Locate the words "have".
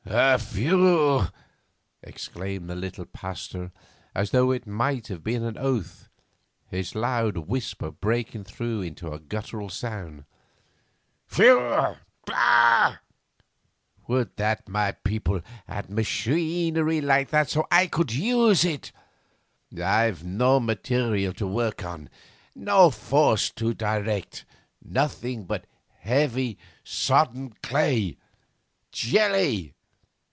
5.07-5.23